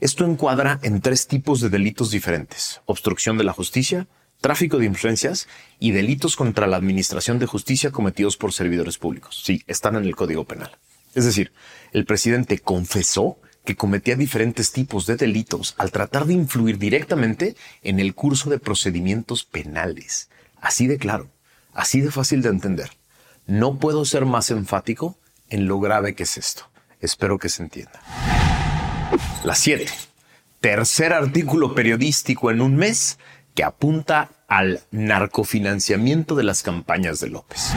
Esto 0.00 0.24
encuadra 0.24 0.80
en 0.82 1.02
tres 1.02 1.26
tipos 1.26 1.60
de 1.60 1.68
delitos 1.68 2.10
diferentes. 2.10 2.80
Obstrucción 2.86 3.36
de 3.36 3.44
la 3.44 3.52
justicia, 3.52 4.08
tráfico 4.40 4.78
de 4.78 4.86
influencias 4.86 5.46
y 5.78 5.90
delitos 5.90 6.36
contra 6.36 6.66
la 6.66 6.78
administración 6.78 7.38
de 7.38 7.44
justicia 7.44 7.90
cometidos 7.90 8.38
por 8.38 8.54
servidores 8.54 8.96
públicos. 8.96 9.42
Sí, 9.44 9.62
están 9.66 9.94
en 9.94 10.04
el 10.04 10.16
Código 10.16 10.46
Penal. 10.46 10.78
Es 11.14 11.26
decir, 11.26 11.52
el 11.92 12.06
presidente 12.06 12.60
confesó 12.60 13.40
que 13.66 13.76
cometía 13.76 14.16
diferentes 14.16 14.72
tipos 14.72 15.04
de 15.04 15.16
delitos 15.16 15.74
al 15.76 15.90
tratar 15.90 16.24
de 16.24 16.32
influir 16.32 16.78
directamente 16.78 17.56
en 17.82 18.00
el 18.00 18.14
curso 18.14 18.48
de 18.48 18.58
procedimientos 18.58 19.44
penales. 19.44 20.30
Así 20.62 20.86
de 20.86 20.96
claro. 20.96 21.30
Así 21.78 22.00
de 22.00 22.10
fácil 22.10 22.42
de 22.42 22.48
entender. 22.48 22.90
No 23.46 23.78
puedo 23.78 24.04
ser 24.04 24.26
más 24.26 24.50
enfático 24.50 25.16
en 25.48 25.68
lo 25.68 25.78
grave 25.78 26.16
que 26.16 26.24
es 26.24 26.36
esto. 26.36 26.68
Espero 26.98 27.38
que 27.38 27.48
se 27.48 27.62
entienda. 27.62 28.02
La 29.44 29.54
7. 29.54 29.86
Tercer 30.60 31.12
artículo 31.12 31.76
periodístico 31.76 32.50
en 32.50 32.62
un 32.62 32.74
mes 32.74 33.20
que 33.54 33.62
apunta 33.62 34.32
al 34.48 34.80
narcofinanciamiento 34.90 36.34
de 36.34 36.42
las 36.42 36.64
campañas 36.64 37.20
de 37.20 37.28
López. 37.28 37.70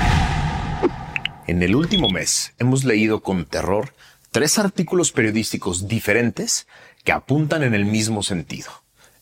En 1.46 1.62
el 1.62 1.76
último 1.76 2.10
mes 2.10 2.56
hemos 2.58 2.84
leído 2.84 3.22
con 3.22 3.46
terror 3.46 3.94
tres 4.32 4.58
artículos 4.58 5.12
periodísticos 5.12 5.88
diferentes 5.88 6.66
que 7.04 7.12
apuntan 7.12 7.62
en 7.62 7.76
el 7.76 7.86
mismo 7.86 8.24
sentido. 8.24 8.72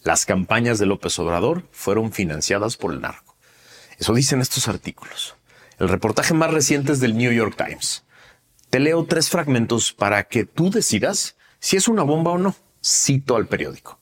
Las 0.04 0.26
campañas 0.26 0.80
de 0.80 0.86
López 0.86 1.20
Obrador 1.20 1.68
fueron 1.74 2.14
financiadas 2.14 2.78
por 2.78 2.94
el 2.94 3.02
narco. 3.02 3.29
Eso 4.00 4.14
dicen 4.14 4.42
estos 4.42 4.68
artículos. 4.68 5.36
El 5.78 5.90
reportaje 5.90 6.34
más 6.34 6.52
reciente 6.52 6.94
es 6.94 7.00
del 7.00 7.18
New 7.18 7.32
York 7.32 7.56
Times. 7.58 8.04
Te 8.70 8.80
leo 8.80 9.06
tres 9.06 9.30
fragmentos 9.30 9.94
para 9.94 10.24
que 10.24 10.46
tú 10.46 10.70
decidas 10.70 11.36
si 11.60 11.76
es 11.76 11.88
una 11.88 12.04
bomba 12.04 12.32
o 12.32 12.38
no. 12.38 12.56
Cito 12.84 13.36
al 13.36 13.48
periódico. 13.48 14.00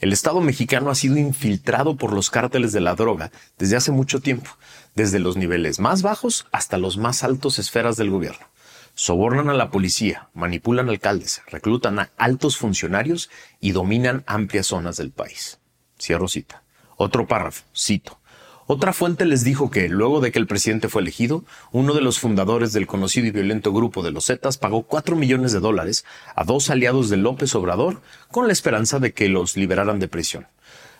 El 0.00 0.12
Estado 0.12 0.40
mexicano 0.40 0.90
ha 0.90 0.94
sido 0.94 1.18
infiltrado 1.18 1.96
por 1.96 2.12
los 2.12 2.30
cárteles 2.30 2.72
de 2.72 2.80
la 2.80 2.94
droga 2.94 3.30
desde 3.58 3.76
hace 3.76 3.92
mucho 3.92 4.20
tiempo, 4.20 4.50
desde 4.94 5.18
los 5.18 5.36
niveles 5.36 5.78
más 5.78 6.02
bajos 6.02 6.46
hasta 6.50 6.78
los 6.78 6.96
más 6.96 7.22
altos 7.22 7.58
esferas 7.58 7.96
del 7.96 8.10
gobierno. 8.10 8.46
Sobornan 8.94 9.50
a 9.50 9.54
la 9.54 9.70
policía, 9.70 10.28
manipulan 10.34 10.88
alcaldes, 10.88 11.42
reclutan 11.48 11.98
a 11.98 12.10
altos 12.16 12.56
funcionarios 12.56 13.28
y 13.60 13.72
dominan 13.72 14.24
amplias 14.26 14.66
zonas 14.68 14.96
del 14.96 15.10
país. 15.10 15.58
Cierro 15.98 16.28
cita. 16.28 16.62
Otro 16.96 17.26
párrafo, 17.26 17.64
cito. 17.74 18.20
Otra 18.66 18.94
fuente 18.94 19.26
les 19.26 19.44
dijo 19.44 19.70
que, 19.70 19.90
luego 19.90 20.20
de 20.20 20.32
que 20.32 20.38
el 20.38 20.46
presidente 20.46 20.88
fue 20.88 21.02
elegido, 21.02 21.44
uno 21.70 21.92
de 21.92 22.00
los 22.00 22.18
fundadores 22.18 22.72
del 22.72 22.86
conocido 22.86 23.26
y 23.26 23.30
violento 23.30 23.74
grupo 23.74 24.02
de 24.02 24.10
los 24.10 24.26
Zetas 24.26 24.56
pagó 24.56 24.84
cuatro 24.84 25.16
millones 25.16 25.52
de 25.52 25.60
dólares 25.60 26.06
a 26.34 26.44
dos 26.44 26.70
aliados 26.70 27.10
de 27.10 27.18
López 27.18 27.54
Obrador 27.54 28.00
con 28.30 28.46
la 28.46 28.54
esperanza 28.54 28.98
de 29.00 29.12
que 29.12 29.28
los 29.28 29.58
liberaran 29.58 29.98
de 29.98 30.08
prisión. 30.08 30.46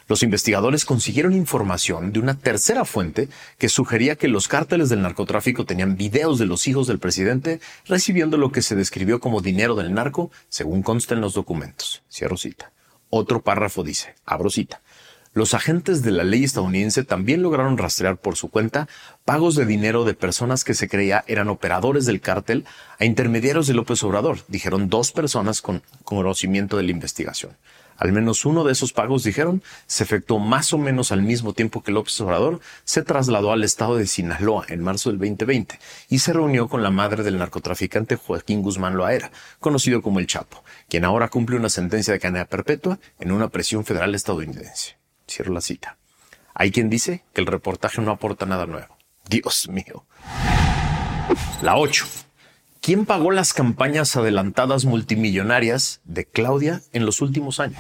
Los 0.07 0.23
investigadores 0.23 0.85
consiguieron 0.85 1.33
información 1.33 2.13
de 2.13 2.21
una 2.21 2.39
tercera 2.39 2.85
fuente 2.85 3.31
que 3.57 3.71
sugería 3.71 4.17
que 4.17 4.29
los 4.29 4.49
cárteles 4.49 4.91
del 4.91 5.01
narcotráfico 5.01 5.65
tenían 5.65 5.97
videos 5.97 6.39
de 6.39 6.45
los 6.45 6.69
hijos 6.69 6.87
del 6.87 6.99
presidente 6.99 7.61
recibiendo 7.87 8.37
lo 8.37 8.53
que 8.53 8.61
se 8.61 8.77
describió 8.77 9.21
como 9.21 9.41
dinero 9.41 9.75
del 9.75 9.95
narco, 9.95 10.31
según 10.51 10.83
consta 10.83 11.15
en 11.15 11.23
los 11.23 11.33
documentos. 11.33 12.03
Cierro 12.13 12.37
cita. 12.37 12.73
Otro 13.09 13.43
párrafo 13.43 13.83
dice, 13.83 14.15
abro 14.27 14.51
cita. 14.51 14.83
Los 15.35 15.53
agentes 15.53 16.03
de 16.03 16.13
la 16.13 16.23
ley 16.23 16.45
estadounidense 16.45 17.03
también 17.03 17.43
lograron 17.43 17.77
rastrear 17.77 18.19
por 18.19 18.37
su 18.37 18.51
cuenta 18.51 18.87
pagos 19.25 19.57
de 19.57 19.67
dinero 19.67 20.05
de 20.05 20.15
personas 20.15 20.63
que 20.63 20.75
se 20.75 20.89
creía 20.89 21.25
eran 21.27 21.49
operadores 21.49 22.07
del 22.07 22.21
cártel 22.21 22.65
a 23.01 23.05
intermediarios 23.05 23.67
de 23.67 23.75
López 23.75 24.01
Obrador, 24.05 24.39
dijeron 24.47 24.89
dos 24.89 25.11
personas 25.11 25.61
con 25.61 25.83
conocimiento 26.05 26.77
de 26.77 26.85
la 26.85 26.93
investigación. 26.93 27.57
Al 27.97 28.13
menos 28.13 28.45
uno 28.45 28.63
de 28.63 28.71
esos 28.71 28.93
pagos, 28.93 29.25
dijeron, 29.25 29.61
se 29.89 30.05
efectuó 30.05 30.39
más 30.39 30.73
o 30.73 30.79
menos 30.79 31.11
al 31.11 31.23
mismo 31.23 31.53
tiempo 31.53 31.83
que 31.83 31.91
López 31.91 32.21
Obrador 32.21 32.61
se 32.85 33.03
trasladó 33.03 33.51
al 33.51 33.65
estado 33.65 33.97
de 33.97 34.07
Sinaloa 34.07 34.67
en 34.69 34.85
marzo 34.85 35.11
del 35.11 35.19
2020 35.19 35.81
y 36.11 36.21
se 36.21 36.33
reunió 36.33 36.69
con 36.69 36.85
la 36.85 36.91
madre 36.91 37.25
del 37.25 37.39
narcotraficante 37.39 38.15
Joaquín 38.15 38.63
Guzmán 38.63 38.97
Loaera, 38.97 39.33
conocido 39.59 40.01
como 40.01 40.21
el 40.21 40.29
Chapo, 40.29 40.63
quien 40.89 41.05
ahora 41.05 41.29
cumple 41.29 41.57
una 41.57 41.71
sentencia 41.71 42.13
de 42.13 42.21
cadena 42.21 42.45
perpetua 42.45 43.01
en 43.19 43.33
una 43.33 43.49
prisión 43.49 43.85
federal 43.85 44.15
estadounidense. 44.15 45.03
Cierro 45.27 45.53
la 45.53 45.61
cita. 45.61 45.97
Hay 46.55 46.71
quien 46.71 46.89
dice 46.89 47.25
que 47.33 47.41
el 47.41 47.47
reportaje 47.47 48.01
no 48.01 48.13
aporta 48.13 48.47
nada 48.47 48.67
nuevo. 48.67 48.97
Dios 49.29 49.69
mío. 49.69 50.05
La 51.63 51.77
8. 51.77 52.07
¿Quién 52.81 53.07
pagó 53.07 53.31
las 53.31 53.55
campañas 53.55 54.15
adelantadas 54.15 54.85
multimillonarias 54.85 56.01
de 56.05 56.27
Claudia 56.27 56.83
en 56.93 57.07
los 57.07 57.23
últimos 57.23 57.59
años? 57.59 57.79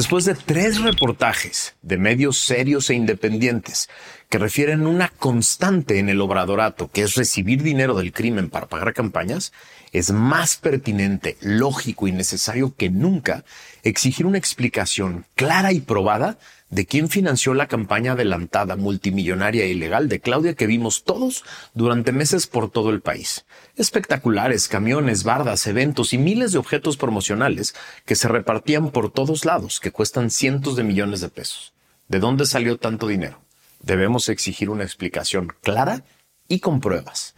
Después 0.00 0.24
de 0.24 0.34
tres 0.34 0.80
reportajes 0.80 1.74
de 1.82 1.98
medios 1.98 2.38
serios 2.38 2.88
e 2.88 2.94
independientes 2.94 3.90
que 4.30 4.38
refieren 4.38 4.86
una 4.86 5.10
constante 5.10 5.98
en 5.98 6.08
el 6.08 6.22
obradorato, 6.22 6.90
que 6.90 7.02
es 7.02 7.16
recibir 7.16 7.62
dinero 7.62 7.94
del 7.94 8.14
crimen 8.14 8.48
para 8.48 8.66
pagar 8.66 8.94
campañas, 8.94 9.52
es 9.92 10.10
más 10.10 10.56
pertinente, 10.56 11.36
lógico 11.42 12.08
y 12.08 12.12
necesario 12.12 12.74
que 12.74 12.88
nunca 12.88 13.44
exigir 13.82 14.24
una 14.24 14.38
explicación 14.38 15.26
clara 15.34 15.70
y 15.70 15.80
probada 15.80 16.38
de 16.70 16.86
quién 16.86 17.10
financió 17.10 17.52
la 17.52 17.66
campaña 17.66 18.12
adelantada 18.12 18.76
multimillonaria 18.76 19.64
e 19.64 19.68
ilegal 19.68 20.08
de 20.08 20.20
Claudia 20.20 20.54
que 20.54 20.66
vimos 20.66 21.04
todos 21.04 21.44
durante 21.74 22.12
meses 22.12 22.46
por 22.46 22.70
todo 22.70 22.88
el 22.88 23.02
país. 23.02 23.44
Espectaculares, 23.80 24.68
camiones, 24.68 25.24
bardas, 25.24 25.66
eventos 25.66 26.12
y 26.12 26.18
miles 26.18 26.52
de 26.52 26.58
objetos 26.58 26.98
promocionales 26.98 27.74
que 28.04 28.14
se 28.14 28.28
repartían 28.28 28.90
por 28.90 29.10
todos 29.10 29.46
lados, 29.46 29.80
que 29.80 29.90
cuestan 29.90 30.28
cientos 30.28 30.76
de 30.76 30.84
millones 30.84 31.22
de 31.22 31.30
pesos. 31.30 31.72
¿De 32.06 32.18
dónde 32.18 32.44
salió 32.44 32.76
tanto 32.76 33.06
dinero? 33.06 33.40
Debemos 33.80 34.28
exigir 34.28 34.68
una 34.68 34.84
explicación 34.84 35.54
clara 35.62 36.04
y 36.46 36.60
con 36.60 36.80
pruebas. 36.80 37.34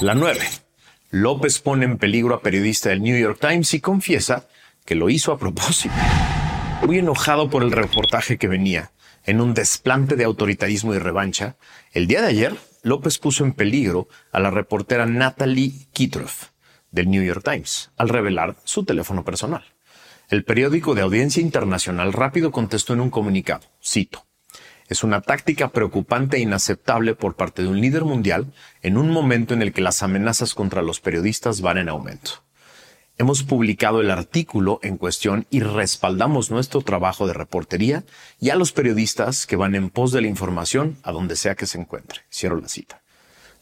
La 0.00 0.16
9. 0.16 0.40
López 1.10 1.60
pone 1.60 1.84
en 1.84 1.96
peligro 1.96 2.34
a 2.34 2.42
periodista 2.42 2.88
del 2.88 3.00
New 3.00 3.16
York 3.16 3.38
Times 3.40 3.72
y 3.74 3.80
confiesa 3.80 4.48
que 4.84 4.96
lo 4.96 5.10
hizo 5.10 5.30
a 5.30 5.38
propósito. 5.38 5.94
Muy 6.84 6.98
enojado 6.98 7.48
por 7.50 7.62
el 7.62 7.70
reportaje 7.70 8.36
que 8.36 8.48
venía, 8.48 8.90
en 9.26 9.40
un 9.40 9.54
desplante 9.54 10.16
de 10.16 10.24
autoritarismo 10.24 10.92
y 10.92 10.98
revancha, 10.98 11.54
el 11.92 12.08
día 12.08 12.20
de 12.20 12.26
ayer 12.26 12.56
López 12.82 13.18
puso 13.18 13.44
en 13.44 13.52
peligro 13.52 14.08
a 14.32 14.40
la 14.40 14.50
reportera 14.50 15.06
Natalie 15.06 15.88
Kitroff 15.92 16.48
del 16.90 17.10
New 17.10 17.22
York 17.22 17.42
Times 17.44 17.90
al 17.96 18.08
revelar 18.08 18.56
su 18.64 18.84
teléfono 18.84 19.24
personal. 19.24 19.64
El 20.28 20.44
periódico 20.44 20.94
de 20.94 21.02
audiencia 21.02 21.42
internacional 21.42 22.12
rápido 22.12 22.52
contestó 22.52 22.92
en 22.92 23.00
un 23.00 23.10
comunicado, 23.10 23.66
cito, 23.82 24.26
es 24.88 25.04
una 25.04 25.20
táctica 25.20 25.68
preocupante 25.68 26.38
e 26.38 26.40
inaceptable 26.40 27.14
por 27.14 27.34
parte 27.34 27.62
de 27.62 27.68
un 27.68 27.80
líder 27.80 28.04
mundial 28.04 28.52
en 28.82 28.96
un 28.96 29.10
momento 29.10 29.54
en 29.54 29.62
el 29.62 29.72
que 29.72 29.82
las 29.82 30.02
amenazas 30.02 30.54
contra 30.54 30.82
los 30.82 31.00
periodistas 31.00 31.60
van 31.60 31.78
en 31.78 31.88
aumento. 31.88 32.42
Hemos 33.20 33.42
publicado 33.42 34.00
el 34.00 34.12
artículo 34.12 34.78
en 34.80 34.96
cuestión 34.96 35.44
y 35.50 35.58
respaldamos 35.58 36.52
nuestro 36.52 36.82
trabajo 36.82 37.26
de 37.26 37.32
reportería 37.32 38.04
y 38.38 38.50
a 38.50 38.54
los 38.54 38.70
periodistas 38.70 39.44
que 39.44 39.56
van 39.56 39.74
en 39.74 39.90
pos 39.90 40.12
de 40.12 40.20
la 40.20 40.28
información 40.28 40.98
a 41.02 41.10
donde 41.10 41.34
sea 41.34 41.56
que 41.56 41.66
se 41.66 41.80
encuentre. 41.80 42.20
Cierro 42.32 42.60
la 42.60 42.68
cita. 42.68 43.02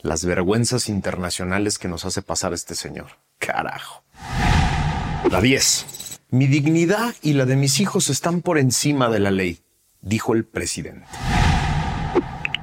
las 0.03 0.27
vergüenzas 0.27 0.91
internacionales 0.91 1.79
que 1.79 1.89
nos 1.89 2.05
hace 2.05 2.21
pasar 2.21 2.53
este 2.53 2.75
señor. 2.75 3.13
Carajo. 3.39 4.05
La 5.31 5.41
10. 5.41 6.21
Mi 6.31 6.47
dignidad 6.47 7.15
y 7.23 7.33
la 7.33 7.47
de 7.47 7.57
mis 7.57 7.81
hijos 7.81 8.11
están 8.11 8.43
por 8.43 8.59
encima 8.59 9.09
de 9.09 9.21
la 9.21 9.31
ley, 9.31 9.63
dijo 10.03 10.35
el 10.35 10.45
presidente. 10.45 11.07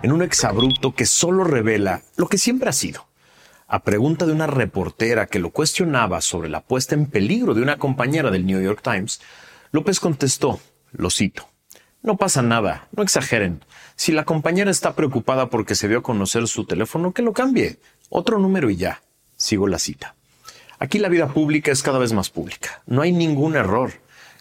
En 0.04 0.12
un 0.12 0.22
exabrupto 0.22 0.94
que 0.94 1.08
solo 1.08 1.44
revela 1.44 2.04
lo 2.18 2.28
que 2.28 2.38
siempre 2.38 2.70
ha 2.70 2.74
sido. 2.74 3.08
A 3.74 3.80
pregunta 3.80 4.28
de 4.28 4.34
una 4.34 4.46
reportera 4.46 5.26
que 5.26 5.40
lo 5.40 5.50
cuestionaba 5.50 6.22
sobre 6.22 6.48
la 6.48 6.62
puesta 6.62 6.94
en 6.94 7.08
peligro 7.08 7.56
de 7.56 7.64
una 7.64 7.80
compañera 7.80 8.30
del 8.30 8.46
New 8.46 8.62
York 8.62 8.82
Times, 8.84 9.20
López 9.72 10.00
contestó, 10.00 10.60
lo 10.92 11.10
cito, 11.10 11.50
no 12.04 12.16
pasa 12.16 12.44
nada, 12.44 12.88
no 12.96 13.02
exageren. 13.02 13.66
Si 13.96 14.12
la 14.12 14.26
compañera 14.26 14.70
está 14.70 14.94
preocupada 14.94 15.50
porque 15.50 15.74
se 15.74 15.88
dio 15.88 15.98
a 15.98 16.04
conocer 16.04 16.48
su 16.48 16.66
teléfono, 16.66 17.14
que 17.14 17.24
lo 17.24 17.34
cambie. 17.34 17.80
Otro 18.10 18.38
número 18.38 18.70
y 18.70 18.76
ya. 18.76 19.02
Sigo 19.38 19.68
la 19.68 19.80
cita. 19.80 20.14
Aquí 20.78 21.00
la 21.00 21.10
vida 21.10 21.34
pública 21.34 21.72
es 21.72 21.82
cada 21.82 21.98
vez 21.98 22.14
más 22.14 22.30
pública. 22.30 22.84
No 22.86 23.02
hay 23.02 23.12
ningún 23.12 23.56
error. 23.56 23.94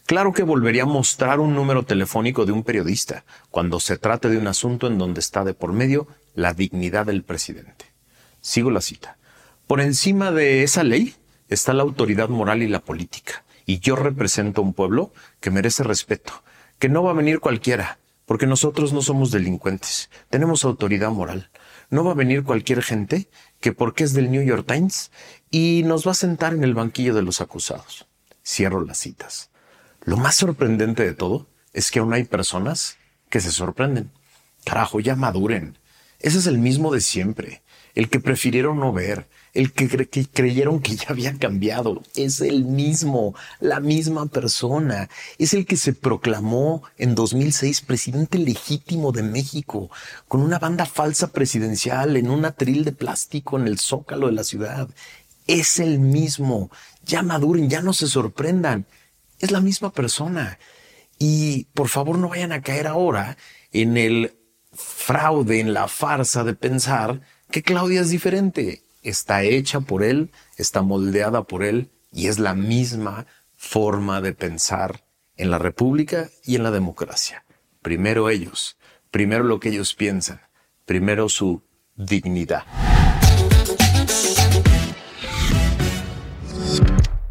Claro 0.04 0.34
que 0.34 0.42
volvería 0.42 0.82
a 0.82 0.84
mostrar 0.84 1.40
un 1.40 1.54
número 1.54 1.84
telefónico 1.84 2.44
de 2.44 2.52
un 2.52 2.64
periodista 2.64 3.24
cuando 3.50 3.80
se 3.80 3.96
trate 3.96 4.28
de 4.28 4.36
un 4.36 4.46
asunto 4.46 4.88
en 4.88 4.98
donde 4.98 5.20
está 5.20 5.42
de 5.42 5.54
por 5.54 5.72
medio 5.72 6.06
la 6.34 6.52
dignidad 6.52 7.06
del 7.06 7.22
presidente. 7.22 7.86
Sigo 8.42 8.70
la 8.70 8.82
cita. 8.82 9.16
Por 9.66 9.80
encima 9.80 10.30
de 10.32 10.62
esa 10.62 10.84
ley 10.84 11.14
está 11.48 11.72
la 11.72 11.82
autoridad 11.82 12.28
moral 12.28 12.62
y 12.62 12.68
la 12.68 12.80
política. 12.80 13.44
Y 13.64 13.78
yo 13.78 13.96
represento 13.96 14.60
a 14.60 14.64
un 14.64 14.74
pueblo 14.74 15.12
que 15.40 15.50
merece 15.50 15.82
respeto, 15.82 16.42
que 16.78 16.88
no 16.88 17.02
va 17.02 17.12
a 17.12 17.14
venir 17.14 17.40
cualquiera, 17.40 17.98
porque 18.26 18.46
nosotros 18.46 18.92
no 18.92 19.02
somos 19.02 19.30
delincuentes, 19.30 20.10
tenemos 20.30 20.64
autoridad 20.64 21.10
moral. 21.10 21.50
No 21.90 22.04
va 22.04 22.12
a 22.12 22.16
venir 22.16 22.42
cualquier 22.44 22.82
gente 22.82 23.28
que 23.60 23.72
porque 23.72 24.04
es 24.04 24.14
del 24.14 24.30
New 24.30 24.42
York 24.42 24.66
Times 24.66 25.10
y 25.50 25.82
nos 25.84 26.06
va 26.06 26.12
a 26.12 26.14
sentar 26.14 26.54
en 26.54 26.64
el 26.64 26.74
banquillo 26.74 27.14
de 27.14 27.22
los 27.22 27.40
acusados. 27.40 28.06
Cierro 28.44 28.84
las 28.84 28.98
citas. 28.98 29.50
Lo 30.04 30.16
más 30.16 30.36
sorprendente 30.36 31.04
de 31.04 31.14
todo 31.14 31.48
es 31.72 31.90
que 31.90 32.00
aún 32.00 32.12
hay 32.12 32.24
personas 32.24 32.96
que 33.28 33.40
se 33.40 33.52
sorprenden. 33.52 34.10
Carajo, 34.64 35.00
ya 35.00 35.16
maduren. 35.16 35.78
Ese 36.18 36.38
es 36.38 36.46
el 36.46 36.58
mismo 36.58 36.92
de 36.92 37.00
siempre 37.00 37.61
el 37.94 38.08
que 38.08 38.20
prefirieron 38.20 38.78
no 38.80 38.92
ver, 38.92 39.28
el 39.54 39.72
que, 39.72 39.88
creyeron 40.32 40.80
que 40.80 40.96
ya 40.96 41.06
había 41.10 41.36
cambiado, 41.38 42.02
es 42.14 42.40
el 42.40 42.64
mismo, 42.64 43.34
la 43.60 43.80
misma 43.80 44.26
persona, 44.26 45.10
es 45.38 45.52
el 45.52 45.66
que 45.66 45.76
se 45.76 45.92
proclamó 45.92 46.82
en 46.96 47.14
2006 47.14 47.82
presidente 47.82 48.38
legítimo 48.38 49.12
de 49.12 49.22
México, 49.22 49.90
con 50.26 50.40
una 50.40 50.58
banda 50.58 50.86
falsa 50.86 51.32
presidencial 51.32 52.16
en 52.16 52.30
un 52.30 52.44
atril 52.46 52.84
de 52.84 52.92
plástico 52.92 53.58
en 53.58 53.66
el 53.66 53.78
zócalo 53.78 54.28
de 54.28 54.32
la 54.32 54.44
ciudad. 54.44 54.88
Es 55.46 55.78
el 55.78 55.98
mismo, 55.98 56.70
ya 57.04 57.22
maduren, 57.22 57.68
ya 57.68 57.82
no 57.82 57.92
se 57.92 58.06
sorprendan, 58.06 58.86
es 59.38 59.50
la 59.50 59.60
misma 59.60 59.92
persona. 59.92 60.58
Y 61.18 61.64
por 61.74 61.88
favor 61.88 62.16
no 62.16 62.30
vayan 62.30 62.52
a 62.52 62.62
caer 62.62 62.86
ahora 62.86 63.36
en 63.70 63.96
el 63.96 64.34
fraude, 64.72 65.60
en 65.60 65.74
la 65.74 65.88
farsa 65.88 66.42
de 66.42 66.54
pensar 66.54 67.20
que 67.52 67.62
Claudia 67.62 68.00
es 68.00 68.10
diferente. 68.10 68.82
Está 69.02 69.44
hecha 69.44 69.80
por 69.80 70.02
él, 70.02 70.32
está 70.56 70.82
moldeada 70.82 71.44
por 71.44 71.62
él 71.62 71.90
y 72.10 72.26
es 72.26 72.40
la 72.40 72.54
misma 72.54 73.26
forma 73.56 74.20
de 74.20 74.32
pensar 74.32 75.04
en 75.36 75.50
la 75.50 75.58
República 75.58 76.30
y 76.44 76.56
en 76.56 76.64
la 76.64 76.72
democracia. 76.72 77.44
Primero 77.80 78.30
ellos, 78.30 78.76
primero 79.10 79.44
lo 79.44 79.60
que 79.60 79.68
ellos 79.68 79.94
piensan, 79.94 80.40
primero 80.84 81.28
su 81.28 81.62
dignidad. 81.94 82.64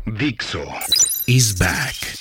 Dixo 0.05 0.63
is 1.25 1.57
back. 1.57 2.20